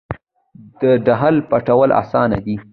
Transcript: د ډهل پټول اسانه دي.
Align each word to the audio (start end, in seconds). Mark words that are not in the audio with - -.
د 0.79 0.81
ډهل 1.05 1.35
پټول 1.49 1.89
اسانه 2.01 2.37
دي. 2.45 2.55